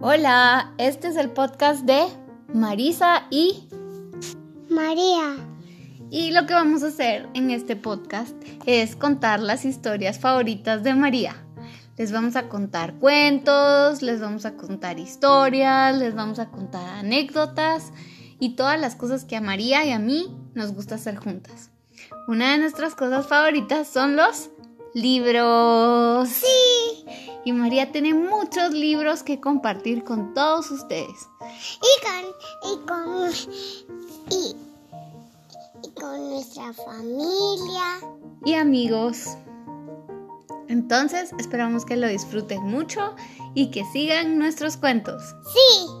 Hola, 0.00 0.74
este 0.78 1.08
es 1.08 1.16
el 1.16 1.30
podcast 1.30 1.84
de 1.84 2.06
Marisa 2.54 3.26
y 3.30 3.66
María. 4.68 5.34
Y 6.08 6.30
lo 6.30 6.46
que 6.46 6.54
vamos 6.54 6.84
a 6.84 6.86
hacer 6.86 7.28
en 7.34 7.50
este 7.50 7.74
podcast 7.74 8.32
es 8.64 8.94
contar 8.94 9.40
las 9.40 9.64
historias 9.64 10.20
favoritas 10.20 10.84
de 10.84 10.94
María. 10.94 11.34
Les 11.96 12.12
vamos 12.12 12.36
a 12.36 12.48
contar 12.48 12.94
cuentos, 12.94 14.00
les 14.00 14.20
vamos 14.20 14.46
a 14.46 14.54
contar 14.56 15.00
historias, 15.00 15.96
les 15.96 16.14
vamos 16.14 16.38
a 16.38 16.48
contar 16.48 16.88
anécdotas 16.90 17.92
y 18.38 18.54
todas 18.54 18.80
las 18.80 18.94
cosas 18.94 19.24
que 19.24 19.34
a 19.34 19.40
María 19.40 19.84
y 19.84 19.90
a 19.90 19.98
mí 19.98 20.32
nos 20.54 20.74
gusta 20.74 20.94
hacer 20.94 21.16
juntas. 21.16 21.70
Una 22.28 22.52
de 22.52 22.58
nuestras 22.58 22.94
cosas 22.94 23.26
favoritas 23.26 23.88
son 23.88 24.14
los 24.14 24.50
libros. 24.94 26.28
Sí. 26.28 26.57
Y 27.48 27.52
María 27.52 27.90
tiene 27.92 28.12
muchos 28.12 28.74
libros 28.74 29.22
que 29.22 29.40
compartir 29.40 30.04
con 30.04 30.34
todos 30.34 30.70
ustedes. 30.70 31.30
Y 31.80 32.04
con, 32.04 32.70
y 32.70 32.86
con, 32.86 33.30
y, 34.30 34.54
y 35.82 35.90
con 35.98 36.28
nuestra 36.28 36.74
familia. 36.74 38.00
Y 38.44 38.52
amigos. 38.52 39.38
Entonces 40.68 41.30
esperamos 41.38 41.86
que 41.86 41.96
lo 41.96 42.06
disfruten 42.06 42.64
mucho 42.64 43.16
y 43.54 43.70
que 43.70 43.82
sigan 43.86 44.38
nuestros 44.38 44.76
cuentos. 44.76 45.22
Sí. 45.54 45.97